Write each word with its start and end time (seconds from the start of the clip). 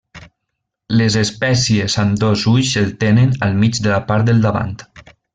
Les 1.01 1.17
espècies 1.19 1.97
amb 2.05 2.17
dos 2.23 2.45
ulls 2.55 2.71
el 2.81 2.89
tenen 3.07 3.35
al 3.49 3.53
mig 3.65 3.83
de 3.85 3.93
la 3.97 4.01
part 4.13 4.31
del 4.31 4.41
davant. 4.47 4.73